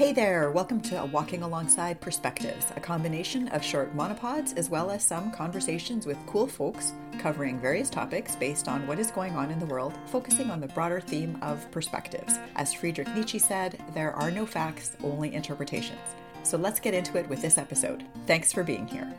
Hey 0.00 0.14
there, 0.14 0.50
welcome 0.50 0.80
to 0.80 1.04
Walking 1.12 1.42
Alongside 1.42 2.00
Perspectives, 2.00 2.64
a 2.74 2.80
combination 2.80 3.48
of 3.48 3.62
short 3.62 3.94
monopods 3.94 4.56
as 4.56 4.70
well 4.70 4.90
as 4.90 5.04
some 5.04 5.30
conversations 5.30 6.06
with 6.06 6.16
cool 6.26 6.46
folks 6.46 6.94
covering 7.18 7.60
various 7.60 7.90
topics 7.90 8.34
based 8.34 8.66
on 8.66 8.86
what 8.86 8.98
is 8.98 9.10
going 9.10 9.36
on 9.36 9.50
in 9.50 9.58
the 9.58 9.66
world, 9.66 9.92
focusing 10.06 10.50
on 10.50 10.58
the 10.58 10.68
broader 10.68 11.02
theme 11.02 11.38
of 11.42 11.70
perspectives. 11.70 12.38
As 12.56 12.72
Friedrich 12.72 13.14
Nietzsche 13.14 13.38
said, 13.38 13.78
there 13.92 14.14
are 14.14 14.30
no 14.30 14.46
facts, 14.46 14.96
only 15.04 15.34
interpretations. 15.34 16.00
So 16.44 16.56
let's 16.56 16.80
get 16.80 16.94
into 16.94 17.18
it 17.18 17.28
with 17.28 17.42
this 17.42 17.58
episode. 17.58 18.02
Thanks 18.26 18.54
for 18.54 18.64
being 18.64 18.86
here. 18.86 19.14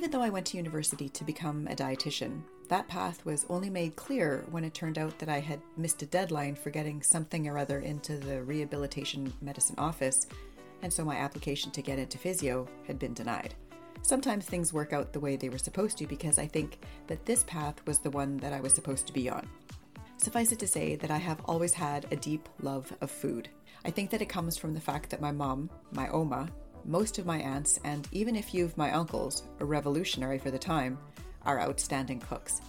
Even 0.00 0.12
though 0.12 0.22
I 0.22 0.30
went 0.30 0.46
to 0.46 0.56
university 0.56 1.10
to 1.10 1.24
become 1.24 1.66
a 1.66 1.76
dietitian, 1.76 2.40
that 2.68 2.88
path 2.88 3.22
was 3.26 3.44
only 3.50 3.68
made 3.68 3.96
clear 3.96 4.46
when 4.50 4.64
it 4.64 4.72
turned 4.72 4.96
out 4.96 5.18
that 5.18 5.28
I 5.28 5.40
had 5.40 5.60
missed 5.76 6.00
a 6.00 6.06
deadline 6.06 6.54
for 6.54 6.70
getting 6.70 7.02
something 7.02 7.46
or 7.46 7.58
other 7.58 7.80
into 7.80 8.16
the 8.16 8.42
rehabilitation 8.42 9.30
medicine 9.42 9.74
office, 9.76 10.26
and 10.80 10.90
so 10.90 11.04
my 11.04 11.16
application 11.16 11.70
to 11.72 11.82
get 11.82 11.98
into 11.98 12.16
physio 12.16 12.66
had 12.86 12.98
been 12.98 13.12
denied. 13.12 13.54
Sometimes 14.00 14.46
things 14.46 14.72
work 14.72 14.94
out 14.94 15.12
the 15.12 15.20
way 15.20 15.36
they 15.36 15.50
were 15.50 15.58
supposed 15.58 15.98
to 15.98 16.06
because 16.06 16.38
I 16.38 16.46
think 16.46 16.78
that 17.06 17.26
this 17.26 17.44
path 17.44 17.86
was 17.86 17.98
the 17.98 18.08
one 18.08 18.38
that 18.38 18.54
I 18.54 18.60
was 18.60 18.72
supposed 18.72 19.06
to 19.08 19.12
be 19.12 19.28
on. 19.28 19.46
Suffice 20.16 20.50
it 20.50 20.58
to 20.60 20.66
say 20.66 20.96
that 20.96 21.10
I 21.10 21.18
have 21.18 21.42
always 21.44 21.74
had 21.74 22.06
a 22.10 22.16
deep 22.16 22.48
love 22.62 22.90
of 23.02 23.10
food. 23.10 23.50
I 23.84 23.90
think 23.90 24.08
that 24.12 24.22
it 24.22 24.30
comes 24.30 24.56
from 24.56 24.72
the 24.72 24.80
fact 24.80 25.10
that 25.10 25.20
my 25.20 25.30
mom, 25.30 25.68
my 25.92 26.08
Oma, 26.08 26.48
most 26.84 27.18
of 27.18 27.26
my 27.26 27.38
aunts, 27.38 27.78
and 27.84 28.08
even 28.12 28.36
a 28.36 28.42
few 28.42 28.64
of 28.64 28.76
my 28.76 28.92
uncles, 28.92 29.44
revolutionary 29.58 30.38
for 30.38 30.50
the 30.50 30.58
time, 30.58 30.98
are 31.42 31.60
outstanding 31.60 32.20
cooks. 32.20 32.60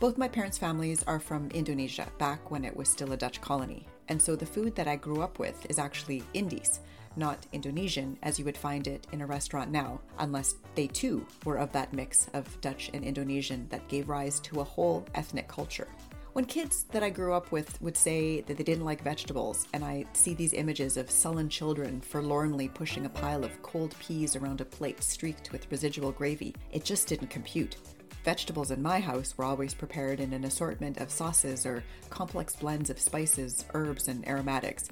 Both 0.00 0.18
my 0.18 0.28
parents' 0.28 0.58
families 0.58 1.02
are 1.04 1.18
from 1.18 1.50
Indonesia, 1.50 2.08
back 2.18 2.50
when 2.50 2.64
it 2.64 2.76
was 2.76 2.88
still 2.88 3.12
a 3.12 3.16
Dutch 3.16 3.40
colony, 3.40 3.86
and 4.08 4.20
so 4.20 4.36
the 4.36 4.46
food 4.46 4.74
that 4.76 4.86
I 4.86 4.96
grew 4.96 5.22
up 5.22 5.38
with 5.38 5.66
is 5.68 5.78
actually 5.78 6.22
Indies, 6.34 6.80
not 7.16 7.46
Indonesian 7.52 8.16
as 8.22 8.38
you 8.38 8.44
would 8.44 8.56
find 8.56 8.86
it 8.86 9.06
in 9.12 9.22
a 9.22 9.26
restaurant 9.26 9.72
now, 9.72 10.00
unless 10.20 10.54
they 10.76 10.86
too 10.86 11.26
were 11.44 11.56
of 11.56 11.72
that 11.72 11.92
mix 11.92 12.28
of 12.32 12.60
Dutch 12.60 12.90
and 12.94 13.04
Indonesian 13.04 13.66
that 13.70 13.88
gave 13.88 14.08
rise 14.08 14.38
to 14.40 14.60
a 14.60 14.64
whole 14.64 15.04
ethnic 15.14 15.48
culture. 15.48 15.88
When 16.34 16.44
kids 16.44 16.84
that 16.92 17.02
I 17.02 17.10
grew 17.10 17.32
up 17.32 17.50
with 17.50 17.80
would 17.80 17.96
say 17.96 18.42
that 18.42 18.56
they 18.56 18.62
didn't 18.62 18.84
like 18.84 19.02
vegetables, 19.02 19.66
and 19.72 19.84
I 19.84 20.04
see 20.12 20.34
these 20.34 20.52
images 20.52 20.96
of 20.96 21.10
sullen 21.10 21.48
children 21.48 22.00
forlornly 22.00 22.68
pushing 22.68 23.06
a 23.06 23.10
pile 23.10 23.44
of 23.44 23.62
cold 23.62 23.94
peas 23.98 24.36
around 24.36 24.60
a 24.60 24.66
plate 24.66 25.02
streaked 25.02 25.50
with 25.52 25.70
residual 25.70 26.12
gravy, 26.12 26.54
it 26.70 26.84
just 26.84 27.08
didn't 27.08 27.30
compute. 27.30 27.76
Vegetables 28.24 28.70
in 28.70 28.82
my 28.82 29.00
house 29.00 29.36
were 29.38 29.44
always 29.44 29.72
prepared 29.72 30.20
in 30.20 30.32
an 30.34 30.44
assortment 30.44 30.98
of 30.98 31.10
sauces 31.10 31.64
or 31.64 31.82
complex 32.10 32.54
blends 32.54 32.90
of 32.90 33.00
spices, 33.00 33.64
herbs, 33.74 34.08
and 34.08 34.26
aromatics. 34.28 34.90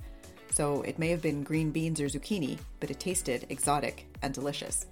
So 0.52 0.80
it 0.82 0.98
may 0.98 1.08
have 1.08 1.20
been 1.20 1.42
green 1.42 1.70
beans 1.70 2.00
or 2.00 2.06
zucchini, 2.06 2.58
but 2.80 2.90
it 2.90 2.98
tasted 2.98 3.46
exotic 3.50 4.06
and 4.22 4.32
delicious. 4.32 4.86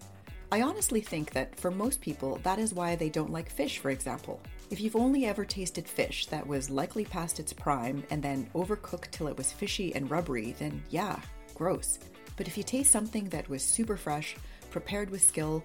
I 0.52 0.60
honestly 0.60 1.00
think 1.00 1.32
that 1.32 1.58
for 1.58 1.70
most 1.70 2.00
people, 2.02 2.38
that 2.42 2.58
is 2.58 2.74
why 2.74 2.96
they 2.96 3.08
don't 3.08 3.32
like 3.32 3.50
fish, 3.50 3.78
for 3.78 3.90
example. 3.90 4.40
If 4.70 4.80
you've 4.80 4.96
only 4.96 5.26
ever 5.26 5.44
tasted 5.44 5.86
fish 5.86 6.26
that 6.26 6.46
was 6.46 6.70
likely 6.70 7.04
past 7.04 7.38
its 7.38 7.52
prime 7.52 8.02
and 8.10 8.22
then 8.22 8.48
overcooked 8.54 9.10
till 9.10 9.28
it 9.28 9.36
was 9.36 9.52
fishy 9.52 9.94
and 9.94 10.10
rubbery, 10.10 10.52
then 10.58 10.82
yeah, 10.90 11.20
gross. 11.54 11.98
But 12.36 12.48
if 12.48 12.56
you 12.56 12.64
taste 12.64 12.90
something 12.90 13.28
that 13.28 13.48
was 13.48 13.62
super 13.62 13.96
fresh, 13.96 14.36
prepared 14.70 15.10
with 15.10 15.22
skill, 15.22 15.62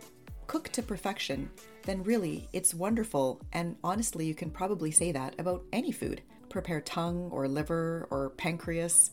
cooked 0.48 0.74
to 0.74 0.84
perfection, 0.84 1.50
then 1.84 2.04
really 2.04 2.48
it's 2.54 2.74
wonderful. 2.74 3.42
And 3.54 3.78
honestly, 3.84 4.26
you 4.26 4.36
can 4.36 4.50
probably 4.50 4.92
say 4.92 5.12
that 5.14 5.40
about 5.40 5.64
any 5.72 5.92
food. 5.92 6.22
Prepare 6.50 6.82
tongue 6.82 7.30
or 7.32 7.48
liver 7.48 8.08
or 8.12 8.32
pancreas. 8.32 9.12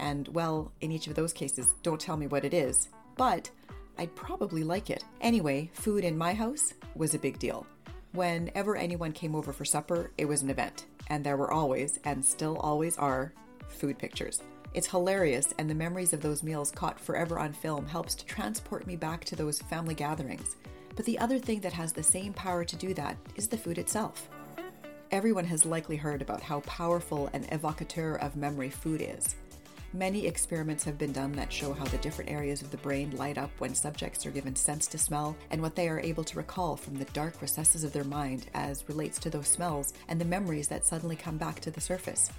And 0.00 0.28
well, 0.28 0.72
in 0.80 0.90
each 0.90 1.08
of 1.08 1.14
those 1.14 1.32
cases, 1.32 1.74
don't 1.82 2.00
tell 2.00 2.16
me 2.16 2.26
what 2.26 2.44
it 2.44 2.54
is. 2.54 2.88
But 3.16 3.50
I'd 3.98 4.14
probably 4.16 4.64
like 4.64 4.90
it. 4.90 5.04
Anyway, 5.20 5.70
food 5.74 6.04
in 6.04 6.16
my 6.16 6.32
house 6.32 6.72
was 6.94 7.14
a 7.14 7.18
big 7.18 7.38
deal. 7.38 7.66
Whenever 8.16 8.76
anyone 8.76 9.12
came 9.12 9.34
over 9.34 9.52
for 9.52 9.66
supper, 9.66 10.10
it 10.16 10.24
was 10.24 10.40
an 10.40 10.48
event, 10.48 10.86
and 11.08 11.22
there 11.22 11.36
were 11.36 11.52
always, 11.52 12.00
and 12.04 12.24
still 12.24 12.56
always 12.56 12.96
are, 12.96 13.30
food 13.68 13.98
pictures. 13.98 14.42
It's 14.72 14.86
hilarious, 14.86 15.52
and 15.58 15.68
the 15.68 15.74
memories 15.74 16.14
of 16.14 16.22
those 16.22 16.42
meals 16.42 16.70
caught 16.70 16.98
forever 16.98 17.38
on 17.38 17.52
film 17.52 17.84
helps 17.84 18.14
to 18.14 18.24
transport 18.24 18.86
me 18.86 18.96
back 18.96 19.22
to 19.26 19.36
those 19.36 19.60
family 19.60 19.92
gatherings. 19.92 20.56
But 20.94 21.04
the 21.04 21.18
other 21.18 21.38
thing 21.38 21.60
that 21.60 21.74
has 21.74 21.92
the 21.92 22.02
same 22.02 22.32
power 22.32 22.64
to 22.64 22.76
do 22.76 22.94
that 22.94 23.18
is 23.34 23.48
the 23.48 23.58
food 23.58 23.76
itself. 23.76 24.30
Everyone 25.10 25.44
has 25.44 25.66
likely 25.66 25.96
heard 25.96 26.22
about 26.22 26.40
how 26.40 26.60
powerful 26.60 27.28
an 27.34 27.44
evocateur 27.52 28.16
of 28.22 28.34
memory 28.34 28.70
food 28.70 29.02
is. 29.02 29.36
Many 29.96 30.26
experiments 30.26 30.84
have 30.84 30.98
been 30.98 31.12
done 31.12 31.32
that 31.32 31.50
show 31.50 31.72
how 31.72 31.86
the 31.86 31.96
different 31.96 32.30
areas 32.30 32.60
of 32.60 32.70
the 32.70 32.76
brain 32.76 33.16
light 33.16 33.38
up 33.38 33.50
when 33.56 33.74
subjects 33.74 34.26
are 34.26 34.30
given 34.30 34.54
scents 34.54 34.86
to 34.88 34.98
smell 34.98 35.34
and 35.50 35.62
what 35.62 35.74
they 35.74 35.88
are 35.88 36.00
able 36.00 36.22
to 36.24 36.36
recall 36.36 36.76
from 36.76 36.96
the 36.96 37.06
dark 37.06 37.40
recesses 37.40 37.82
of 37.82 37.94
their 37.94 38.04
mind 38.04 38.44
as 38.52 38.86
relates 38.90 39.18
to 39.20 39.30
those 39.30 39.48
smells 39.48 39.94
and 40.08 40.20
the 40.20 40.24
memories 40.26 40.68
that 40.68 40.84
suddenly 40.84 41.16
come 41.16 41.38
back 41.38 41.60
to 41.60 41.70
the 41.70 41.80
surface. 41.80 42.30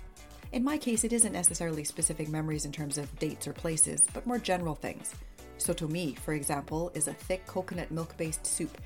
In 0.51 0.63
my 0.63 0.78
case, 0.78 1.03
it 1.03 1.13
isn't 1.13 1.34
necessarily 1.34 1.84
specific 1.84 2.29
memories 2.29 2.66
in 2.66 2.72
terms 2.72 3.00
of 3.00 3.18
dates 3.18 3.47
or 3.47 3.53
places, 3.53 4.07
but 4.13 4.28
more 4.28 4.38
general 4.38 4.75
things. 4.75 5.16
Soto 5.57 5.88
mie, 5.88 6.16
for 6.23 6.34
example, 6.34 6.91
is 6.94 7.07
a 7.07 7.13
thick 7.13 7.45
coconut 7.47 7.91
milk 7.91 8.16
based 8.18 8.45
soup 8.45 8.78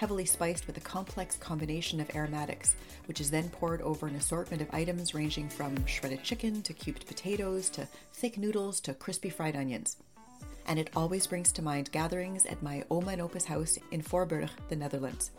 heavily 0.00 0.24
spiced 0.24 0.66
with 0.66 0.78
a 0.78 0.80
complex 0.80 1.36
combination 1.36 2.00
of 2.00 2.08
aromatics, 2.16 2.74
which 3.04 3.20
is 3.20 3.30
then 3.30 3.50
poured 3.50 3.82
over 3.82 4.06
an 4.06 4.14
assortment 4.14 4.62
of 4.62 4.68
items 4.72 5.12
ranging 5.12 5.46
from 5.46 5.84
shredded 5.84 6.22
chicken 6.22 6.62
to 6.62 6.72
cubed 6.72 7.06
potatoes 7.06 7.68
to 7.68 7.86
thick 8.14 8.38
noodles 8.38 8.80
to 8.80 8.94
crispy 8.94 9.28
fried 9.28 9.54
onions. 9.54 9.98
And 10.66 10.78
it 10.78 10.88
always 10.96 11.26
brings 11.26 11.52
to 11.52 11.60
mind 11.60 11.92
gatherings 11.92 12.46
at 12.46 12.62
my 12.62 12.82
Oma 12.90 13.10
and 13.10 13.20
Opa's 13.20 13.44
house 13.44 13.78
in 13.90 14.00
Voorburg, 14.00 14.48
the 14.70 14.76
Netherlands. 14.76 15.32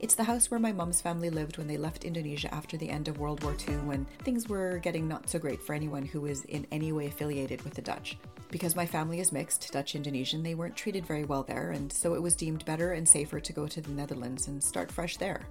It's 0.00 0.14
the 0.14 0.24
house 0.24 0.50
where 0.50 0.60
my 0.60 0.72
mum's 0.72 1.00
family 1.00 1.30
lived 1.30 1.56
when 1.56 1.66
they 1.66 1.76
left 1.76 2.04
Indonesia 2.04 2.52
after 2.54 2.76
the 2.76 2.90
end 2.90 3.08
of 3.08 3.18
World 3.18 3.42
War 3.42 3.56
II, 3.68 3.76
when 3.78 4.04
things 4.22 4.48
were 4.48 4.78
getting 4.78 5.08
not 5.08 5.30
so 5.30 5.38
great 5.38 5.62
for 5.62 5.74
anyone 5.74 6.04
who 6.04 6.20
was 6.20 6.44
in 6.44 6.66
any 6.70 6.92
way 6.92 7.06
affiliated 7.06 7.62
with 7.62 7.74
the 7.74 7.82
Dutch. 7.82 8.18
Because 8.50 8.76
my 8.76 8.84
family 8.84 9.20
is 9.20 9.32
mixed, 9.32 9.72
Dutch 9.72 9.94
Indonesian, 9.94 10.42
they 10.42 10.54
weren't 10.54 10.76
treated 10.76 11.06
very 11.06 11.24
well 11.24 11.42
there, 11.42 11.70
and 11.70 11.92
so 11.92 12.14
it 12.14 12.22
was 12.22 12.36
deemed 12.36 12.64
better 12.64 12.92
and 12.92 13.08
safer 13.08 13.40
to 13.40 13.52
go 13.52 13.66
to 13.66 13.80
the 13.80 13.92
Netherlands 13.92 14.46
and 14.46 14.62
start 14.62 14.92
fresh 14.92 15.16
there. 15.16 15.42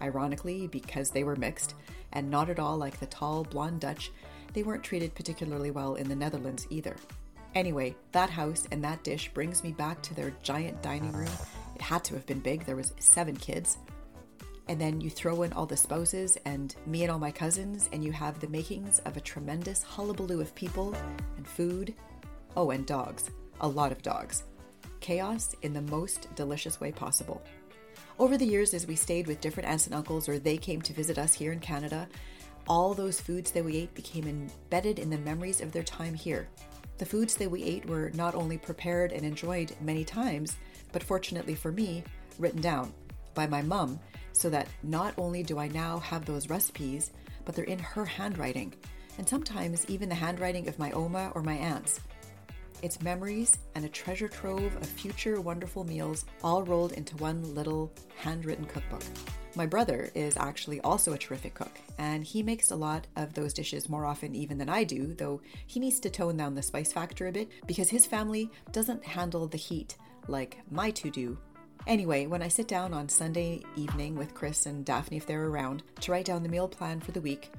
Ironically, 0.00 0.66
because 0.68 1.10
they 1.10 1.24
were 1.24 1.36
mixed, 1.36 1.74
and 2.12 2.30
not 2.30 2.48
at 2.48 2.60
all 2.60 2.76
like 2.76 3.00
the 3.00 3.06
tall, 3.06 3.44
blonde 3.44 3.80
Dutch, 3.80 4.12
they 4.52 4.62
weren't 4.62 4.84
treated 4.84 5.14
particularly 5.14 5.70
well 5.70 5.96
in 5.96 6.08
the 6.08 6.16
Netherlands 6.16 6.66
either. 6.70 6.96
Anyway, 7.54 7.96
that 8.12 8.30
house 8.30 8.68
and 8.70 8.84
that 8.84 9.02
dish 9.02 9.30
brings 9.34 9.64
me 9.64 9.72
back 9.72 10.00
to 10.02 10.14
their 10.14 10.32
giant 10.42 10.80
dining 10.82 11.12
room 11.12 11.28
had 11.80 12.04
to 12.04 12.14
have 12.14 12.26
been 12.26 12.40
big. 12.40 12.64
There 12.64 12.76
was 12.76 12.94
seven 12.98 13.36
kids. 13.36 13.78
And 14.68 14.80
then 14.80 15.00
you 15.00 15.10
throw 15.10 15.42
in 15.42 15.52
all 15.52 15.66
the 15.66 15.76
spouses 15.76 16.38
and 16.44 16.74
me 16.86 17.02
and 17.02 17.10
all 17.10 17.18
my 17.18 17.32
cousins, 17.32 17.88
and 17.92 18.04
you 18.04 18.12
have 18.12 18.38
the 18.38 18.48
makings 18.48 19.00
of 19.00 19.16
a 19.16 19.20
tremendous 19.20 19.82
hullabaloo 19.82 20.40
of 20.40 20.54
people 20.54 20.94
and 21.36 21.46
food. 21.46 21.94
Oh, 22.56 22.70
and 22.70 22.86
dogs. 22.86 23.30
A 23.60 23.68
lot 23.68 23.92
of 23.92 24.02
dogs. 24.02 24.44
Chaos 25.00 25.54
in 25.62 25.72
the 25.72 25.82
most 25.82 26.32
delicious 26.36 26.80
way 26.80 26.92
possible. 26.92 27.42
Over 28.18 28.36
the 28.36 28.46
years, 28.46 28.74
as 28.74 28.86
we 28.86 28.96
stayed 28.96 29.26
with 29.26 29.40
different 29.40 29.68
aunts 29.68 29.86
and 29.86 29.94
uncles 29.94 30.28
or 30.28 30.38
they 30.38 30.58
came 30.58 30.82
to 30.82 30.92
visit 30.92 31.18
us 31.18 31.32
here 31.32 31.52
in 31.52 31.60
Canada, 31.60 32.06
all 32.68 32.94
those 32.94 33.20
foods 33.20 33.50
that 33.52 33.64
we 33.64 33.78
ate 33.78 33.94
became 33.94 34.28
embedded 34.28 34.98
in 34.98 35.10
the 35.10 35.18
memories 35.18 35.60
of 35.60 35.72
their 35.72 35.82
time 35.82 36.14
here. 36.14 36.48
The 37.00 37.06
foods 37.06 37.34
that 37.36 37.50
we 37.50 37.62
ate 37.62 37.86
were 37.86 38.10
not 38.12 38.34
only 38.34 38.58
prepared 38.58 39.12
and 39.12 39.24
enjoyed 39.24 39.72
many 39.80 40.04
times, 40.04 40.58
but 40.92 41.02
fortunately 41.02 41.54
for 41.54 41.72
me, 41.72 42.04
written 42.38 42.60
down 42.60 42.92
by 43.32 43.46
my 43.46 43.62
mum 43.62 43.98
so 44.34 44.50
that 44.50 44.68
not 44.82 45.14
only 45.16 45.42
do 45.42 45.58
I 45.58 45.68
now 45.68 45.98
have 46.00 46.26
those 46.26 46.50
recipes, 46.50 47.12
but 47.46 47.54
they're 47.54 47.64
in 47.64 47.78
her 47.78 48.04
handwriting, 48.04 48.74
and 49.16 49.26
sometimes 49.26 49.86
even 49.88 50.10
the 50.10 50.14
handwriting 50.14 50.68
of 50.68 50.78
my 50.78 50.90
Oma 50.90 51.32
or 51.34 51.42
my 51.42 51.54
aunts. 51.54 52.00
It's 52.82 53.02
memories 53.02 53.58
and 53.74 53.84
a 53.84 53.90
treasure 53.90 54.28
trove 54.28 54.74
of 54.76 54.86
future 54.86 55.40
wonderful 55.40 55.84
meals 55.84 56.24
all 56.42 56.62
rolled 56.62 56.92
into 56.92 57.14
one 57.18 57.54
little 57.54 57.92
handwritten 58.16 58.64
cookbook. 58.64 59.02
My 59.54 59.66
brother 59.66 60.10
is 60.14 60.38
actually 60.38 60.80
also 60.80 61.12
a 61.12 61.18
terrific 61.18 61.52
cook, 61.54 61.78
and 61.98 62.24
he 62.24 62.42
makes 62.42 62.70
a 62.70 62.76
lot 62.76 63.06
of 63.16 63.34
those 63.34 63.52
dishes 63.52 63.90
more 63.90 64.06
often 64.06 64.34
even 64.34 64.56
than 64.56 64.70
I 64.70 64.84
do, 64.84 65.12
though 65.14 65.42
he 65.66 65.78
needs 65.78 66.00
to 66.00 66.10
tone 66.10 66.38
down 66.38 66.54
the 66.54 66.62
spice 66.62 66.92
factor 66.92 67.26
a 67.26 67.32
bit 67.32 67.50
because 67.66 67.90
his 67.90 68.06
family 68.06 68.50
doesn't 68.72 69.04
handle 69.04 69.46
the 69.46 69.58
heat 69.58 69.96
like 70.26 70.58
my 70.70 70.90
to 70.92 71.10
do. 71.10 71.36
Anyway, 71.86 72.26
when 72.26 72.42
I 72.42 72.48
sit 72.48 72.68
down 72.68 72.94
on 72.94 73.08
Sunday 73.08 73.62
evening 73.76 74.14
with 74.14 74.34
Chris 74.34 74.64
and 74.66 74.84
Daphne, 74.84 75.18
if 75.18 75.26
they're 75.26 75.46
around, 75.46 75.82
to 76.00 76.12
write 76.12 76.26
down 76.26 76.42
the 76.42 76.48
meal 76.48 76.68
plan 76.68 77.00
for 77.00 77.12
the 77.12 77.20
week, 77.20 77.52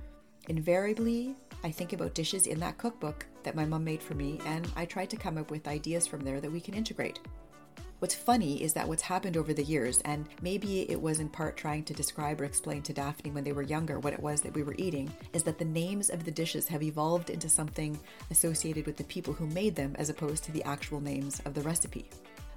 invariably 0.47 1.35
I 1.63 1.71
think 1.71 1.93
about 1.93 2.13
dishes 2.15 2.47
in 2.47 2.59
that 2.59 2.77
cookbook 2.77 3.25
that 3.43 3.55
my 3.55 3.65
mom 3.65 3.83
made 3.83 4.01
for 4.01 4.15
me, 4.15 4.39
and 4.45 4.67
I 4.75 4.85
try 4.85 5.05
to 5.05 5.17
come 5.17 5.37
up 5.37 5.51
with 5.51 5.67
ideas 5.67 6.07
from 6.07 6.21
there 6.21 6.41
that 6.41 6.51
we 6.51 6.59
can 6.61 6.73
integrate. 6.73 7.19
What's 7.99 8.15
funny 8.15 8.63
is 8.63 8.73
that 8.73 8.87
what's 8.87 9.03
happened 9.03 9.37
over 9.37 9.53
the 9.53 9.61
years, 9.61 10.01
and 10.05 10.27
maybe 10.41 10.89
it 10.89 10.99
was 10.99 11.19
in 11.19 11.29
part 11.29 11.55
trying 11.55 11.83
to 11.83 11.93
describe 11.93 12.41
or 12.41 12.45
explain 12.45 12.81
to 12.81 12.93
Daphne 12.93 13.29
when 13.29 13.43
they 13.43 13.51
were 13.51 13.61
younger 13.61 13.99
what 13.99 14.13
it 14.13 14.19
was 14.19 14.41
that 14.41 14.55
we 14.55 14.63
were 14.63 14.73
eating, 14.79 15.13
is 15.33 15.43
that 15.43 15.59
the 15.59 15.65
names 15.65 16.09
of 16.09 16.23
the 16.23 16.31
dishes 16.31 16.67
have 16.67 16.81
evolved 16.81 17.29
into 17.29 17.47
something 17.47 17.99
associated 18.31 18.87
with 18.87 18.97
the 18.97 19.03
people 19.03 19.33
who 19.33 19.45
made 19.45 19.75
them 19.75 19.95
as 19.99 20.09
opposed 20.09 20.43
to 20.45 20.51
the 20.51 20.63
actual 20.63 20.99
names 20.99 21.41
of 21.45 21.53
the 21.53 21.61
recipe. 21.61 22.09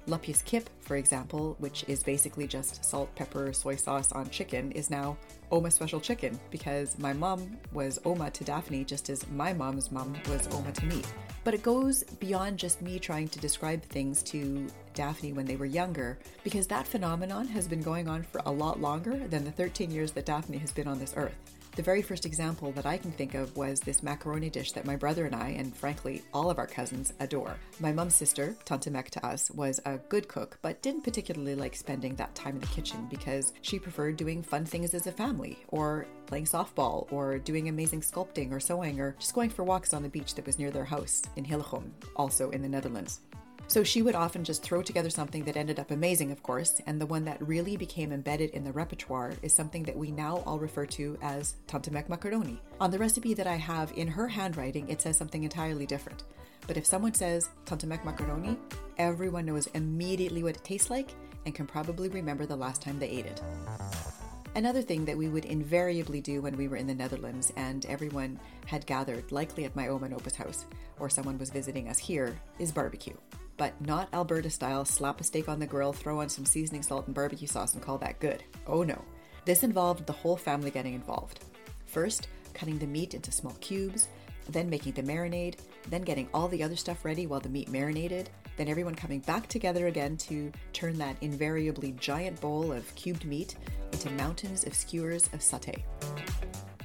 Lapjes 0.07 0.45
kip, 0.45 0.69
for 0.81 0.97
example, 0.97 1.55
which 1.59 1.83
is 1.87 2.03
basically 2.03 2.45
just 2.45 2.85
salt, 2.85 3.13
pepper, 3.15 3.51
soy 3.51 3.75
sauce 3.75 4.11
on 4.11 4.29
chicken, 4.29 4.71
is 4.73 4.91
now 4.91 5.17
Oma 5.51 5.71
special 5.71 5.99
chicken 5.99 6.39
because 6.51 6.97
my 6.99 7.11
mom 7.11 7.57
was 7.73 7.99
Oma 8.05 8.29
to 8.31 8.43
Daphne 8.43 8.83
just 8.83 9.09
as 9.09 9.27
my 9.29 9.51
mom's 9.51 9.91
mom 9.91 10.15
was 10.29 10.47
Oma 10.53 10.71
to 10.73 10.85
me. 10.85 11.01
But 11.43 11.55
it 11.55 11.63
goes 11.63 12.03
beyond 12.19 12.57
just 12.57 12.81
me 12.81 12.99
trying 12.99 13.29
to 13.29 13.39
describe 13.39 13.81
things 13.83 14.21
to 14.23 14.67
Daphne 14.93 15.33
when 15.33 15.45
they 15.45 15.55
were 15.55 15.65
younger 15.65 16.19
because 16.43 16.67
that 16.67 16.87
phenomenon 16.87 17.47
has 17.47 17.67
been 17.67 17.81
going 17.81 18.07
on 18.07 18.23
for 18.23 18.41
a 18.45 18.51
lot 18.51 18.79
longer 18.79 19.27
than 19.27 19.43
the 19.43 19.51
13 19.51 19.89
years 19.89 20.11
that 20.11 20.25
Daphne 20.25 20.57
has 20.57 20.71
been 20.71 20.87
on 20.87 20.99
this 20.99 21.13
earth. 21.17 21.54
The 21.75 21.83
very 21.83 22.01
first 22.01 22.25
example 22.25 22.71
that 22.71 22.85
I 22.85 22.97
can 22.97 23.11
think 23.11 23.33
of 23.33 23.57
was 23.57 23.81
this 23.81 24.01
macaroni 24.01 24.49
dish 24.49 24.71
that 24.71 24.85
my 24.85 24.95
brother 24.95 25.25
and 25.25 25.35
I, 25.35 25.49
and 25.49 25.75
frankly, 25.75 26.23
all 26.33 26.49
of 26.49 26.57
our 26.57 26.67
cousins, 26.67 27.11
adore. 27.19 27.57
My 27.81 27.91
mum's 27.91 28.15
sister, 28.15 28.55
Tante 28.63 28.89
Mek 28.89 29.09
to 29.09 29.25
us, 29.25 29.51
was 29.51 29.81
a 29.85 29.97
good 29.97 30.29
cook, 30.29 30.57
but 30.61 30.81
didn't 30.81 31.03
particularly 31.03 31.53
like 31.53 31.75
spending 31.75 32.15
that 32.15 32.33
time 32.33 32.55
in 32.55 32.61
the 32.61 32.67
kitchen 32.67 33.07
because 33.09 33.51
she 33.61 33.77
preferred 33.77 34.15
doing 34.15 34.41
fun 34.41 34.63
things 34.63 34.93
as 34.93 35.05
a 35.05 35.11
family, 35.11 35.65
or 35.67 36.07
playing 36.27 36.45
softball, 36.45 37.11
or 37.11 37.39
doing 37.39 37.67
amazing 37.67 37.99
sculpting 37.99 38.53
or 38.53 38.61
sewing, 38.61 39.01
or 39.01 39.17
just 39.19 39.33
going 39.33 39.49
for 39.49 39.65
walks 39.65 39.93
on 39.93 40.01
the 40.01 40.07
beach 40.07 40.33
that 40.35 40.45
was 40.45 40.57
near 40.57 40.71
their 40.71 40.85
house 40.85 41.23
in 41.35 41.43
Hillegom, 41.43 41.91
also 42.15 42.51
in 42.51 42.61
the 42.61 42.69
Netherlands. 42.69 43.19
So 43.67 43.83
she 43.83 44.01
would 44.03 44.15
often 44.15 44.43
just 44.43 44.61
throw 44.61 44.81
together 44.81 45.09
something 45.09 45.43
that 45.45 45.57
ended 45.57 45.79
up 45.79 45.89
amazing, 45.89 46.31
of 46.31 46.43
course, 46.43 46.81
and 46.85 47.01
the 47.01 47.05
one 47.05 47.25
that 47.25 47.45
really 47.45 47.75
became 47.75 48.11
embedded 48.11 48.51
in 48.51 48.63
the 48.63 48.71
repertoire 48.71 49.33
is 49.41 49.53
something 49.53 49.83
that 49.83 49.97
we 49.97 50.11
now 50.11 50.43
all 50.45 50.59
refer 50.59 50.85
to 50.85 51.17
as 51.21 51.55
Tante 51.65 51.89
Mek 51.89 52.07
macaroni. 52.07 52.61
On 52.79 52.91
the 52.91 52.99
recipe 52.99 53.33
that 53.33 53.47
I 53.47 53.55
have 53.55 53.91
in 53.93 54.07
her 54.07 54.27
handwriting, 54.27 54.87
it 54.87 55.01
says 55.01 55.17
something 55.17 55.43
entirely 55.43 55.87
different. 55.87 56.23
But 56.67 56.77
if 56.77 56.85
someone 56.85 57.15
says 57.15 57.49
Tante 57.65 57.87
Mek 57.87 58.05
macaroni, 58.05 58.57
everyone 58.97 59.45
knows 59.45 59.67
immediately 59.67 60.43
what 60.43 60.57
it 60.57 60.63
tastes 60.63 60.91
like 60.91 61.09
and 61.45 61.53
can 61.53 61.65
probably 61.65 62.09
remember 62.09 62.45
the 62.45 62.55
last 62.55 62.81
time 62.81 62.99
they 62.99 63.09
ate 63.09 63.25
it. 63.25 63.41
Another 64.55 64.81
thing 64.81 65.05
that 65.05 65.17
we 65.17 65.27
would 65.27 65.43
invariably 65.43 66.21
do 66.21 66.41
when 66.41 66.55
we 66.55 66.67
were 66.67 66.77
in 66.77 66.87
the 66.87 66.95
Netherlands 66.95 67.51
and 67.57 67.85
everyone 67.87 68.39
had 68.67 68.85
gathered, 68.85 69.31
likely 69.31 69.65
at 69.65 69.75
my 69.75 69.89
Oma 69.89 70.05
and 70.05 70.13
Opa's 70.13 70.35
house, 70.35 70.65
or 70.97 71.09
someone 71.09 71.37
was 71.37 71.49
visiting 71.49 71.89
us 71.89 71.97
here, 71.97 72.39
is 72.57 72.71
barbecue 72.71 73.15
but 73.57 73.79
not 73.81 74.09
Alberta 74.13 74.49
style 74.49 74.85
slap 74.85 75.21
a 75.21 75.23
steak 75.23 75.47
on 75.47 75.59
the 75.59 75.65
grill, 75.65 75.93
throw 75.93 76.21
on 76.21 76.29
some 76.29 76.45
seasoning 76.45 76.83
salt 76.83 77.05
and 77.05 77.15
barbecue 77.15 77.47
sauce, 77.47 77.73
and 77.73 77.81
call 77.81 77.97
that 77.99 78.19
good. 78.19 78.43
Oh 78.67 78.83
no. 78.83 79.03
This 79.45 79.63
involved 79.63 80.05
the 80.05 80.13
whole 80.13 80.37
family 80.37 80.71
getting 80.71 80.93
involved. 80.93 81.41
First, 81.85 82.27
cutting 82.53 82.79
the 82.79 82.87
meat 82.87 83.13
into 83.13 83.31
small 83.31 83.55
cubes, 83.61 84.07
then 84.49 84.69
making 84.69 84.93
the 84.93 85.03
marinade, 85.03 85.55
then 85.89 86.01
getting 86.01 86.27
all 86.33 86.47
the 86.47 86.63
other 86.63 86.75
stuff 86.75 87.05
ready 87.05 87.27
while 87.27 87.39
the 87.39 87.49
meat 87.49 87.69
marinated, 87.69 88.29
then 88.57 88.67
everyone 88.67 88.95
coming 88.95 89.19
back 89.19 89.47
together 89.47 89.87
again 89.87 90.17
to 90.17 90.51
turn 90.73 90.97
that 90.97 91.17
invariably 91.21 91.91
giant 91.93 92.39
bowl 92.41 92.71
of 92.71 92.93
cubed 92.95 93.25
meat 93.25 93.55
into 93.91 94.09
mountains 94.11 94.65
of 94.65 94.73
skewers 94.73 95.25
of 95.27 95.39
satay. 95.39 95.81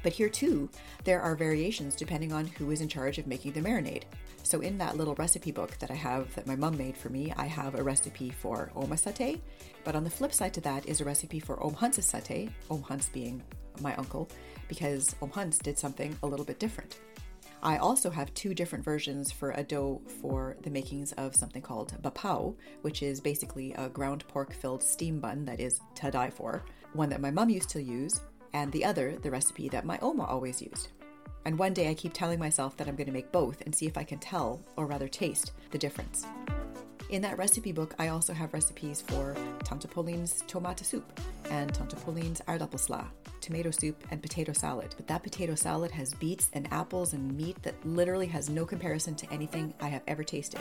But 0.02 0.12
here 0.12 0.28
too, 0.28 0.70
there 1.04 1.20
are 1.20 1.34
variations 1.34 1.94
depending 1.94 2.32
on 2.32 2.46
who 2.46 2.70
is 2.70 2.80
in 2.80 2.88
charge 2.88 3.18
of 3.18 3.26
making 3.26 3.52
the 3.52 3.60
marinade. 3.60 4.04
So 4.42 4.60
in 4.60 4.78
that 4.78 4.96
little 4.96 5.14
recipe 5.14 5.52
book 5.52 5.78
that 5.78 5.90
I 5.90 5.94
have 5.94 6.34
that 6.34 6.46
my 6.46 6.56
mom 6.56 6.76
made 6.76 6.96
for 6.96 7.08
me, 7.08 7.32
I 7.36 7.46
have 7.46 7.74
a 7.74 7.82
recipe 7.82 8.30
for 8.30 8.70
oma 8.74 8.96
satay, 8.96 9.40
but 9.84 9.94
on 9.94 10.04
the 10.04 10.10
flip 10.10 10.32
side 10.32 10.54
to 10.54 10.60
that 10.62 10.86
is 10.86 11.00
a 11.00 11.04
recipe 11.04 11.40
for 11.40 11.62
Om 11.62 11.74
Hans's 11.74 12.10
satay, 12.10 12.50
Om 12.70 12.82
Hans 12.82 13.08
being 13.10 13.42
my 13.80 13.94
uncle, 13.96 14.28
because 14.68 15.14
Om 15.22 15.30
Hans 15.30 15.58
did 15.58 15.78
something 15.78 16.16
a 16.22 16.26
little 16.26 16.44
bit 16.44 16.58
different. 16.58 16.98
I 17.62 17.76
also 17.76 18.08
have 18.08 18.32
two 18.32 18.54
different 18.54 18.84
versions 18.84 19.30
for 19.30 19.50
a 19.50 19.62
dough 19.62 20.00
for 20.22 20.56
the 20.62 20.70
makings 20.70 21.12
of 21.12 21.36
something 21.36 21.60
called 21.60 21.94
bapao, 22.02 22.56
which 22.80 23.02
is 23.02 23.20
basically 23.20 23.74
a 23.74 23.90
ground 23.90 24.24
pork 24.28 24.54
filled 24.54 24.82
steam 24.82 25.20
bun 25.20 25.44
that 25.44 25.60
is 25.60 25.78
to 25.96 26.10
die 26.10 26.30
for, 26.30 26.64
one 26.94 27.10
that 27.10 27.20
my 27.20 27.30
mom 27.30 27.50
used 27.50 27.68
to 27.70 27.82
use, 27.82 28.22
and 28.52 28.72
the 28.72 28.84
other, 28.84 29.16
the 29.22 29.30
recipe 29.30 29.68
that 29.68 29.84
my 29.84 29.98
Oma 30.00 30.24
always 30.24 30.60
used. 30.62 30.88
And 31.44 31.58
one 31.58 31.72
day 31.72 31.88
I 31.88 31.94
keep 31.94 32.12
telling 32.12 32.38
myself 32.38 32.76
that 32.76 32.88
I'm 32.88 32.96
going 32.96 33.06
to 33.06 33.12
make 33.12 33.32
both 33.32 33.62
and 33.62 33.74
see 33.74 33.86
if 33.86 33.96
I 33.96 34.04
can 34.04 34.18
tell, 34.18 34.60
or 34.76 34.86
rather 34.86 35.08
taste, 35.08 35.52
the 35.70 35.78
difference. 35.78 36.26
In 37.08 37.22
that 37.22 37.38
recipe 37.38 37.72
book, 37.72 37.94
I 37.98 38.08
also 38.08 38.32
have 38.32 38.52
recipes 38.52 39.00
for 39.00 39.34
Tante 39.64 39.88
Pauline's 39.88 40.44
tomato 40.46 40.84
soup 40.84 41.20
and 41.50 41.74
Tante 41.74 41.96
Pauline's 41.96 42.40
aardappelsla, 42.42 43.04
tomato 43.40 43.72
soup 43.72 44.04
and 44.12 44.22
potato 44.22 44.52
salad. 44.52 44.94
But 44.96 45.08
that 45.08 45.24
potato 45.24 45.56
salad 45.56 45.90
has 45.90 46.14
beets 46.14 46.50
and 46.52 46.72
apples 46.72 47.12
and 47.12 47.36
meat 47.36 47.60
that 47.62 47.74
literally 47.84 48.28
has 48.28 48.48
no 48.48 48.64
comparison 48.64 49.16
to 49.16 49.32
anything 49.32 49.74
I 49.80 49.88
have 49.88 50.02
ever 50.06 50.22
tasted. 50.22 50.60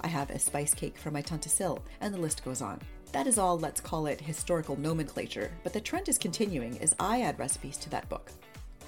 I 0.00 0.08
have 0.08 0.30
a 0.30 0.38
spice 0.40 0.74
cake 0.74 0.98
from 0.98 1.12
my 1.12 1.20
Tante 1.20 1.48
Sil, 1.52 1.84
and 2.00 2.12
the 2.12 2.18
list 2.18 2.44
goes 2.44 2.62
on. 2.62 2.80
That 3.12 3.26
is 3.26 3.38
all, 3.38 3.58
let's 3.58 3.80
call 3.80 4.06
it 4.06 4.20
historical 4.20 4.78
nomenclature, 4.78 5.50
but 5.64 5.72
the 5.72 5.80
trend 5.80 6.08
is 6.08 6.16
continuing 6.16 6.78
as 6.78 6.94
I 7.00 7.22
add 7.22 7.40
recipes 7.40 7.76
to 7.78 7.90
that 7.90 8.08
book. 8.08 8.30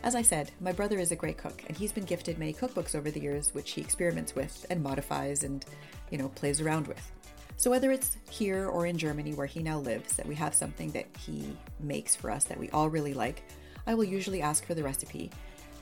As 0.04 0.14
I 0.14 0.22
said, 0.22 0.52
my 0.60 0.70
brother 0.70 0.98
is 1.00 1.10
a 1.10 1.16
great 1.16 1.38
cook, 1.38 1.64
and 1.66 1.76
he's 1.76 1.92
been 1.92 2.04
gifted 2.04 2.38
many 2.38 2.52
cookbooks 2.52 2.94
over 2.94 3.10
the 3.10 3.20
years, 3.20 3.52
which 3.52 3.72
he 3.72 3.80
experiments 3.80 4.36
with 4.36 4.64
and 4.70 4.80
modifies 4.80 5.42
and, 5.42 5.64
you 6.10 6.18
know, 6.18 6.28
plays 6.28 6.60
around 6.60 6.86
with. 6.86 7.12
So 7.56 7.68
whether 7.68 7.90
it's 7.90 8.16
here 8.30 8.68
or 8.68 8.86
in 8.86 8.96
Germany 8.96 9.34
where 9.34 9.46
he 9.46 9.60
now 9.60 9.78
lives, 9.78 10.16
that 10.16 10.26
we 10.26 10.36
have 10.36 10.54
something 10.54 10.92
that 10.92 11.06
he 11.18 11.56
makes 11.80 12.14
for 12.14 12.30
us 12.30 12.44
that 12.44 12.58
we 12.58 12.70
all 12.70 12.88
really 12.88 13.14
like, 13.14 13.42
I 13.88 13.94
will 13.94 14.04
usually 14.04 14.40
ask 14.40 14.64
for 14.64 14.74
the 14.74 14.84
recipe. 14.84 15.32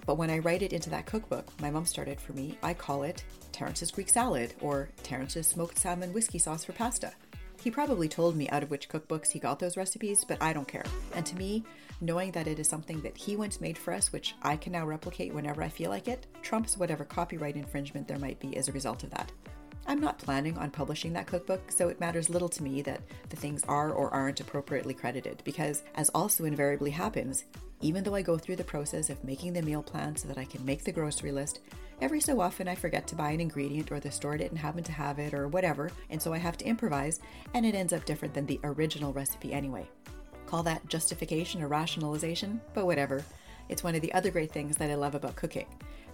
But 0.07 0.17
when 0.17 0.31
I 0.31 0.39
write 0.39 0.63
it 0.63 0.73
into 0.73 0.89
that 0.91 1.05
cookbook, 1.05 1.47
my 1.61 1.71
mom 1.71 1.85
started 1.85 2.19
for 2.19 2.33
me, 2.33 2.57
I 2.63 2.73
call 2.73 3.03
it 3.03 3.23
Terence's 3.53 3.91
Greek 3.91 4.09
salad 4.09 4.55
or 4.63 4.89
Terence's 5.03 5.47
smoked 5.47 5.79
salmon 5.79 6.15
whiskey 6.15 6.39
sauce 6.39 6.65
for 6.65 6.73
pasta. 6.73 7.13
He 7.63 7.71
probably 7.71 8.09
told 8.09 8.37
me 8.37 8.49
out 8.49 8.63
of 8.63 8.71
which 8.71 8.89
cookbooks 8.89 9.31
he 9.31 9.39
got 9.39 9.59
those 9.59 9.77
recipes, 9.77 10.25
but 10.27 10.43
I 10.43 10.55
don't 10.55 10.67
care. 10.67 10.85
And 11.15 11.27
to 11.27 11.37
me, 11.37 11.63
knowing 12.01 12.33
that 12.33 12.47
it 12.47 12.59
is 12.59 12.69
something 12.69 13.03
that 13.03 13.19
he 13.19 13.37
once 13.37 13.61
made 13.61 13.77
for 13.77 13.93
us, 13.93 14.13
which 14.13 14.35
I 14.43 14.57
can 14.57 14.73
now 14.73 14.87
replicate 14.87 15.35
whenever 15.35 15.63
I 15.63 15.69
feel 15.69 15.91
like 15.91 16.09
it, 16.09 16.27
trumps 16.41 16.79
whatever 16.79 17.05
copyright 17.05 17.57
infringement 17.57 18.09
there 18.09 18.19
might 18.19 18.41
be 18.41 18.57
as 18.57 18.69
a 18.69 18.73
result 18.73 19.05
of 19.05 19.11
that. 19.11 19.31
I'm 19.91 20.01
not 20.01 20.19
planning 20.19 20.57
on 20.57 20.71
publishing 20.71 21.13
that 21.15 21.27
cookbook, 21.27 21.73
so 21.73 21.89
it 21.89 21.99
matters 21.99 22.31
little 22.31 22.49
to 22.51 22.63
me 22.63 22.81
that 22.83 23.01
the 23.29 23.35
things 23.35 23.65
are 23.65 23.91
or 23.91 24.09
aren't 24.15 24.39
appropriately 24.39 24.95
credited, 24.95 25.43
because, 25.45 25.83
as 25.97 26.11
also 26.11 26.45
invariably 26.45 26.93
happens, 26.93 27.43
even 27.81 28.05
though 28.05 28.15
I 28.15 28.23
go 28.23 28.39
through 28.39 28.55
the 28.55 28.63
process 28.63 29.11
of 29.11 29.25
making 29.25 29.53
the 29.53 29.63
meal 29.63 29.83
plan 29.83 30.15
so 30.15 30.29
that 30.29 30.39
I 30.39 30.45
can 30.45 30.65
make 30.65 30.85
the 30.85 30.93
grocery 30.93 31.33
list, 31.33 31.59
Every 32.01 32.21
so 32.21 32.41
often, 32.41 32.67
I 32.67 32.77
forget 32.77 33.07
to 33.09 33.15
buy 33.15 33.33
an 33.33 33.41
ingredient, 33.41 33.93
or 33.93 34.01
the 34.01 34.11
store 34.11 34.39
didn't 34.39 34.57
happen 34.57 34.83
to 34.85 34.93
have 34.93 35.19
it, 35.19 35.35
or 35.35 35.49
whatever, 35.49 35.91
and 36.09 36.23
so 36.23 36.33
I 36.33 36.39
have 36.39 36.57
to 36.57 36.65
improvise, 36.65 37.21
and 37.53 37.67
it 37.67 37.75
ends 37.75 37.93
up 37.93 38.07
different 38.07 38.33
than 38.33 38.47
the 38.47 38.59
original 38.65 39.13
recipe 39.13 39.53
anyway. 39.53 39.87
Call 40.47 40.63
that 40.63 40.89
justification 40.89 41.61
or 41.61 41.69
rationalization, 41.69 42.59
but 42.73 42.87
whatever. 42.87 43.23
It's 43.69 43.85
one 43.85 43.95
of 43.95 44.01
the 44.01 44.15
other 44.15 44.31
great 44.31 44.51
things 44.51 44.79
that 44.79 44.91
I 44.91 44.95
love 44.95 45.15
about 45.15 45.37
cooking 45.37 45.67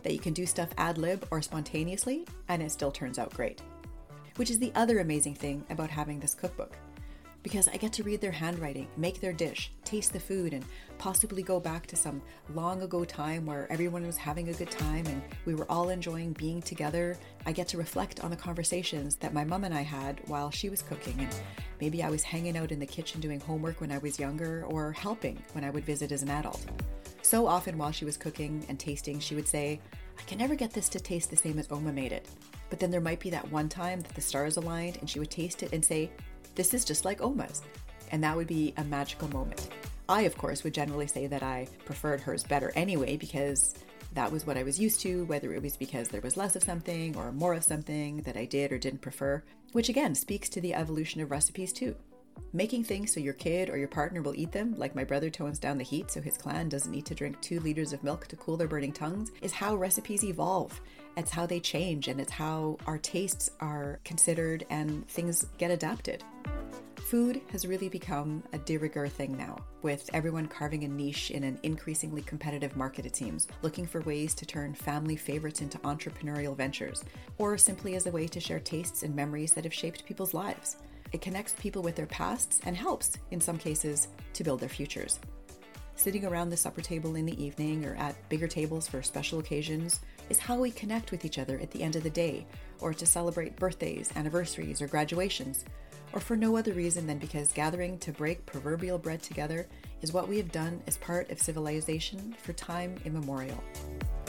that 0.06 0.12
you 0.12 0.20
can 0.20 0.32
do 0.32 0.46
stuff 0.46 0.68
ad 0.78 0.98
lib 0.98 1.26
or 1.32 1.42
spontaneously, 1.42 2.24
and 2.46 2.62
it 2.62 2.70
still 2.70 2.92
turns 2.92 3.18
out 3.18 3.34
great. 3.34 3.60
Which 4.36 4.52
is 4.52 4.60
the 4.60 4.70
other 4.76 5.00
amazing 5.00 5.34
thing 5.34 5.64
about 5.68 5.90
having 5.90 6.20
this 6.20 6.32
cookbook 6.32 6.76
because 7.46 7.68
I 7.68 7.76
get 7.76 7.92
to 7.92 8.02
read 8.02 8.20
their 8.20 8.32
handwriting, 8.32 8.88
make 8.96 9.20
their 9.20 9.32
dish, 9.32 9.70
taste 9.84 10.12
the 10.12 10.18
food, 10.18 10.52
and 10.52 10.64
possibly 10.98 11.44
go 11.44 11.60
back 11.60 11.86
to 11.86 11.94
some 11.94 12.20
long 12.54 12.82
ago 12.82 13.04
time 13.04 13.46
where 13.46 13.70
everyone 13.70 14.04
was 14.04 14.16
having 14.16 14.48
a 14.48 14.52
good 14.52 14.68
time 14.68 15.06
and 15.06 15.22
we 15.44 15.54
were 15.54 15.70
all 15.70 15.90
enjoying 15.90 16.32
being 16.32 16.60
together. 16.60 17.16
I 17.46 17.52
get 17.52 17.68
to 17.68 17.78
reflect 17.78 18.18
on 18.18 18.30
the 18.30 18.36
conversations 18.36 19.14
that 19.16 19.32
my 19.32 19.44
mom 19.44 19.62
and 19.62 19.72
I 19.72 19.82
had 19.82 20.20
while 20.26 20.50
she 20.50 20.68
was 20.70 20.82
cooking, 20.82 21.14
and 21.20 21.40
maybe 21.80 22.02
I 22.02 22.10
was 22.10 22.24
hanging 22.24 22.56
out 22.56 22.72
in 22.72 22.80
the 22.80 22.86
kitchen 22.86 23.20
doing 23.20 23.38
homework 23.38 23.80
when 23.80 23.92
I 23.92 23.98
was 23.98 24.18
younger 24.18 24.64
or 24.66 24.90
helping 24.90 25.40
when 25.52 25.62
I 25.62 25.70
would 25.70 25.84
visit 25.84 26.10
as 26.10 26.22
an 26.22 26.30
adult. 26.30 26.66
So 27.26 27.48
often 27.48 27.76
while 27.76 27.90
she 27.90 28.04
was 28.04 28.16
cooking 28.16 28.64
and 28.68 28.78
tasting, 28.78 29.18
she 29.18 29.34
would 29.34 29.48
say, 29.48 29.80
I 30.16 30.22
can 30.28 30.38
never 30.38 30.54
get 30.54 30.72
this 30.72 30.88
to 30.90 31.00
taste 31.00 31.28
the 31.28 31.36
same 31.36 31.58
as 31.58 31.66
Oma 31.72 31.92
made 31.92 32.12
it. 32.12 32.28
But 32.70 32.78
then 32.78 32.92
there 32.92 33.00
might 33.00 33.18
be 33.18 33.30
that 33.30 33.50
one 33.50 33.68
time 33.68 34.00
that 34.02 34.14
the 34.14 34.20
stars 34.20 34.58
aligned 34.58 34.98
and 34.98 35.10
she 35.10 35.18
would 35.18 35.28
taste 35.28 35.64
it 35.64 35.72
and 35.72 35.84
say, 35.84 36.08
this 36.54 36.72
is 36.72 36.84
just 36.84 37.04
like 37.04 37.20
Oma's. 37.20 37.62
And 38.12 38.22
that 38.22 38.36
would 38.36 38.46
be 38.46 38.74
a 38.76 38.84
magical 38.84 39.26
moment. 39.30 39.70
I, 40.08 40.22
of 40.22 40.38
course, 40.38 40.62
would 40.62 40.72
generally 40.72 41.08
say 41.08 41.26
that 41.26 41.42
I 41.42 41.66
preferred 41.84 42.20
hers 42.20 42.44
better 42.44 42.70
anyway 42.76 43.16
because 43.16 43.74
that 44.14 44.30
was 44.30 44.46
what 44.46 44.56
I 44.56 44.62
was 44.62 44.78
used 44.78 45.00
to, 45.00 45.24
whether 45.24 45.52
it 45.52 45.62
was 45.62 45.76
because 45.76 46.06
there 46.06 46.20
was 46.20 46.36
less 46.36 46.54
of 46.54 46.62
something 46.62 47.16
or 47.16 47.32
more 47.32 47.54
of 47.54 47.64
something 47.64 48.18
that 48.18 48.36
I 48.36 48.44
did 48.44 48.70
or 48.70 48.78
didn't 48.78 49.00
prefer, 49.00 49.42
which 49.72 49.88
again 49.88 50.14
speaks 50.14 50.48
to 50.50 50.60
the 50.60 50.74
evolution 50.74 51.20
of 51.20 51.32
recipes 51.32 51.72
too. 51.72 51.96
Making 52.52 52.84
things 52.84 53.12
so 53.12 53.20
your 53.20 53.34
kid 53.34 53.68
or 53.68 53.76
your 53.76 53.88
partner 53.88 54.22
will 54.22 54.34
eat 54.34 54.52
them, 54.52 54.74
like 54.76 54.94
my 54.94 55.04
brother 55.04 55.28
tones 55.28 55.58
down 55.58 55.78
the 55.78 55.84
heat 55.84 56.10
so 56.10 56.20
his 56.20 56.38
clan 56.38 56.68
doesn't 56.68 56.92
need 56.92 57.06
to 57.06 57.14
drink 57.14 57.40
two 57.40 57.60
liters 57.60 57.92
of 57.92 58.02
milk 58.02 58.26
to 58.28 58.36
cool 58.36 58.56
their 58.56 58.68
burning 58.68 58.92
tongues, 58.92 59.32
is 59.42 59.52
how 59.52 59.76
recipes 59.76 60.24
evolve. 60.24 60.80
It's 61.16 61.30
how 61.30 61.46
they 61.46 61.60
change 61.60 62.08
and 62.08 62.20
it's 62.20 62.32
how 62.32 62.78
our 62.86 62.98
tastes 62.98 63.50
are 63.60 64.00
considered 64.04 64.64
and 64.70 65.06
things 65.08 65.46
get 65.58 65.70
adapted. 65.70 66.24
Food 67.06 67.40
has 67.52 67.66
really 67.66 67.88
become 67.88 68.42
a 68.52 68.58
de 68.58 68.76
rigueur 68.76 69.06
thing 69.06 69.36
now, 69.36 69.58
with 69.82 70.10
everyone 70.12 70.48
carving 70.48 70.82
a 70.82 70.88
niche 70.88 71.30
in 71.30 71.44
an 71.44 71.56
increasingly 71.62 72.20
competitive 72.22 72.76
market, 72.76 73.06
it 73.06 73.14
seems, 73.14 73.46
looking 73.62 73.86
for 73.86 74.00
ways 74.00 74.34
to 74.34 74.44
turn 74.44 74.74
family 74.74 75.14
favorites 75.14 75.60
into 75.60 75.78
entrepreneurial 75.78 76.56
ventures, 76.56 77.04
or 77.38 77.56
simply 77.56 77.94
as 77.94 78.06
a 78.06 78.10
way 78.10 78.26
to 78.26 78.40
share 78.40 78.58
tastes 78.58 79.04
and 79.04 79.14
memories 79.14 79.52
that 79.52 79.62
have 79.62 79.72
shaped 79.72 80.04
people's 80.04 80.34
lives. 80.34 80.78
It 81.12 81.22
connects 81.22 81.54
people 81.54 81.82
with 81.82 81.96
their 81.96 82.06
pasts 82.06 82.60
and 82.64 82.76
helps, 82.76 83.16
in 83.30 83.40
some 83.40 83.58
cases, 83.58 84.08
to 84.34 84.44
build 84.44 84.60
their 84.60 84.68
futures. 84.68 85.20
Sitting 85.94 86.26
around 86.26 86.50
the 86.50 86.56
supper 86.56 86.82
table 86.82 87.14
in 87.14 87.24
the 87.24 87.42
evening 87.42 87.84
or 87.84 87.94
at 87.94 88.28
bigger 88.28 88.46
tables 88.46 88.86
for 88.86 89.02
special 89.02 89.38
occasions 89.38 90.00
is 90.28 90.38
how 90.38 90.58
we 90.58 90.70
connect 90.70 91.10
with 91.10 91.24
each 91.24 91.38
other 91.38 91.58
at 91.60 91.70
the 91.70 91.82
end 91.82 91.96
of 91.96 92.02
the 92.02 92.10
day, 92.10 92.46
or 92.80 92.92
to 92.92 93.06
celebrate 93.06 93.56
birthdays, 93.56 94.10
anniversaries, 94.14 94.82
or 94.82 94.88
graduations 94.88 95.64
or 96.16 96.20
for 96.20 96.34
no 96.34 96.56
other 96.56 96.72
reason 96.72 97.06
than 97.06 97.18
because 97.18 97.52
gathering 97.52 97.98
to 97.98 98.10
break 98.10 98.46
proverbial 98.46 98.96
bread 98.96 99.22
together 99.22 99.68
is 100.00 100.14
what 100.14 100.26
we 100.26 100.38
have 100.38 100.50
done 100.50 100.82
as 100.86 100.96
part 100.96 101.30
of 101.30 101.38
civilization 101.38 102.34
for 102.42 102.54
time 102.54 102.96
immemorial. 103.04 103.62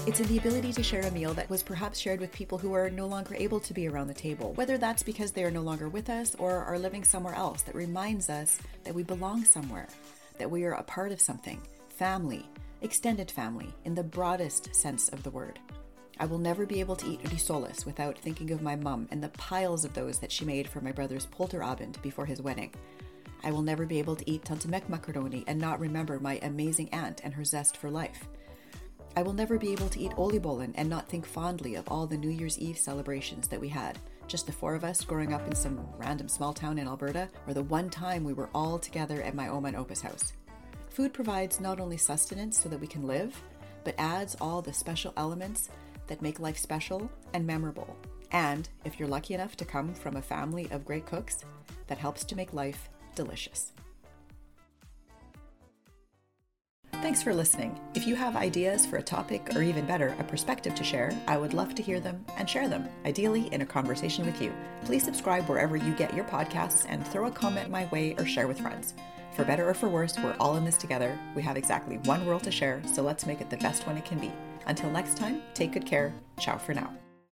It's 0.05 0.19
in 0.19 0.27
the 0.27 0.37
ability 0.37 0.73
to 0.73 0.83
share 0.83 1.03
a 1.03 1.11
meal 1.11 1.33
that 1.35 1.49
was 1.49 1.63
perhaps 1.63 1.97
shared 1.97 2.19
with 2.19 2.29
people 2.33 2.57
who 2.57 2.73
are 2.73 2.89
no 2.89 3.07
longer 3.07 3.35
able 3.35 3.61
to 3.61 3.73
be 3.73 3.87
around 3.87 4.07
the 4.07 4.13
table, 4.13 4.51
whether 4.55 4.77
that's 4.77 5.01
because 5.01 5.31
they 5.31 5.45
are 5.45 5.51
no 5.51 5.61
longer 5.61 5.87
with 5.87 6.09
us 6.09 6.35
or 6.35 6.57
are 6.57 6.77
living 6.77 7.05
somewhere 7.05 7.35
else, 7.35 7.61
that 7.61 7.73
reminds 7.73 8.29
us 8.29 8.59
that 8.83 8.93
we 8.93 9.03
belong 9.03 9.45
somewhere, 9.45 9.87
that 10.39 10.51
we 10.51 10.65
are 10.65 10.73
a 10.73 10.83
part 10.83 11.13
of 11.13 11.21
something 11.21 11.61
family, 11.87 12.45
extended 12.81 13.31
family, 13.31 13.73
in 13.85 13.95
the 13.95 14.03
broadest 14.03 14.75
sense 14.75 15.07
of 15.07 15.23
the 15.23 15.31
word. 15.31 15.57
I 16.19 16.25
will 16.25 16.39
never 16.39 16.65
be 16.65 16.79
able 16.79 16.95
to 16.95 17.07
eat 17.07 17.23
risoles 17.23 17.85
without 17.85 18.17
thinking 18.17 18.51
of 18.51 18.61
my 18.61 18.75
mum 18.75 19.07
and 19.11 19.23
the 19.23 19.29
piles 19.29 19.85
of 19.85 19.93
those 19.93 20.17
that 20.19 20.31
she 20.31 20.45
made 20.45 20.67
for 20.67 20.81
my 20.81 20.91
brother's 20.91 21.27
polterabend 21.27 22.01
before 22.01 22.25
his 22.25 22.41
wedding. 22.41 22.73
I 23.43 23.51
will 23.51 23.61
never 23.61 23.85
be 23.85 23.99
able 23.99 24.15
to 24.15 24.29
eat 24.29 24.43
Tante 24.43 24.67
Mek 24.67 24.89
macaroni 24.89 25.43
and 25.47 25.59
not 25.59 25.79
remember 25.79 26.19
my 26.19 26.39
amazing 26.41 26.89
aunt 26.91 27.21
and 27.23 27.33
her 27.33 27.43
zest 27.43 27.77
for 27.77 27.91
life. 27.91 28.27
I 29.15 29.21
will 29.21 29.33
never 29.33 29.57
be 29.57 29.71
able 29.71 29.89
to 29.89 29.99
eat 29.99 30.11
oliebollen 30.11 30.73
and 30.75 30.89
not 30.89 31.07
think 31.07 31.25
fondly 31.25 31.75
of 31.75 31.87
all 31.87 32.07
the 32.07 32.17
New 32.17 32.29
Year's 32.29 32.59
Eve 32.59 32.77
celebrations 32.77 33.47
that 33.47 33.61
we 33.61 33.69
had, 33.69 33.99
just 34.27 34.45
the 34.47 34.51
four 34.51 34.75
of 34.75 34.83
us 34.83 35.03
growing 35.03 35.33
up 35.33 35.45
in 35.47 35.55
some 35.55 35.87
random 35.97 36.27
small 36.27 36.53
town 36.53 36.77
in 36.77 36.87
Alberta, 36.87 37.29
or 37.47 37.53
the 37.53 37.63
one 37.63 37.89
time 37.89 38.23
we 38.23 38.33
were 38.33 38.49
all 38.53 38.79
together 38.79 39.21
at 39.21 39.35
my 39.35 39.47
Oma 39.47 39.69
and 39.69 39.77
Opa's 39.77 40.01
house. 40.01 40.33
Food 40.89 41.13
provides 41.13 41.59
not 41.59 41.79
only 41.79 41.97
sustenance 41.97 42.59
so 42.59 42.69
that 42.69 42.79
we 42.79 42.87
can 42.87 43.05
live, 43.05 43.39
but 43.83 43.95
adds 43.97 44.35
all 44.41 44.61
the 44.61 44.73
special 44.73 45.13
elements 45.15 45.69
that 46.07 46.21
make 46.21 46.39
life 46.39 46.57
special 46.57 47.09
and 47.33 47.45
memorable. 47.45 47.95
And 48.31 48.67
if 48.83 48.99
you're 48.99 49.07
lucky 49.07 49.33
enough 49.33 49.55
to 49.57 49.65
come 49.65 49.93
from 49.93 50.17
a 50.17 50.21
family 50.21 50.67
of 50.71 50.85
great 50.85 51.05
cooks, 51.05 51.45
that 51.87 51.97
helps 51.97 52.23
to 52.25 52.35
make 52.35 52.53
life 52.53 52.89
delicious. 53.15 53.73
Thanks 57.01 57.21
for 57.21 57.33
listening. 57.33 57.79
If 57.93 58.07
you 58.07 58.15
have 58.15 58.35
ideas 58.35 58.85
for 58.85 58.97
a 58.97 59.03
topic 59.03 59.55
or 59.55 59.61
even 59.61 59.85
better, 59.85 60.15
a 60.19 60.23
perspective 60.23 60.73
to 60.75 60.83
share, 60.83 61.11
I 61.27 61.37
would 61.37 61.53
love 61.53 61.75
to 61.75 61.83
hear 61.83 61.99
them 61.99 62.25
and 62.37 62.49
share 62.49 62.67
them, 62.67 62.89
ideally 63.05 63.47
in 63.53 63.61
a 63.61 63.65
conversation 63.65 64.25
with 64.25 64.41
you. 64.41 64.51
Please 64.83 65.03
subscribe 65.03 65.47
wherever 65.47 65.77
you 65.77 65.93
get 65.93 66.13
your 66.13 66.25
podcasts 66.25 66.85
and 66.89 67.07
throw 67.07 67.27
a 67.27 67.31
comment 67.31 67.69
my 67.69 67.85
way 67.91 68.15
or 68.17 68.25
share 68.25 68.47
with 68.47 68.59
friends. 68.59 68.95
For 69.35 69.45
better 69.45 69.69
or 69.69 69.75
for 69.75 69.87
worse, 69.87 70.17
we're 70.17 70.35
all 70.39 70.55
in 70.57 70.65
this 70.65 70.75
together. 70.75 71.17
We 71.35 71.43
have 71.43 71.55
exactly 71.55 71.97
one 71.99 72.25
world 72.25 72.43
to 72.43 72.51
share, 72.51 72.81
so 72.91 73.03
let's 73.03 73.27
make 73.27 73.41
it 73.41 73.51
the 73.51 73.57
best 73.57 73.85
one 73.85 73.95
it 73.95 74.05
can 74.05 74.17
be. 74.17 74.31
Until 74.67 74.91
next 74.91 75.17
time, 75.17 75.41
take 75.53 75.71
good 75.71 75.85
care. 75.85 76.13
Ciao 76.39 76.57
for 76.57 76.73
now. 76.73 76.93